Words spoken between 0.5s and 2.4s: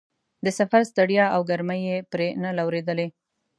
سفر ستړیا او ګرمۍ یې پرې